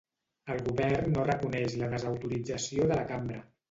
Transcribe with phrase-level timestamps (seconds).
[0.53, 3.49] El Govern no reconeix la desautorització de la cambra.